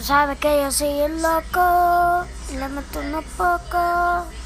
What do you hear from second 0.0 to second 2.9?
Tú sabes que yo soy el loco, y le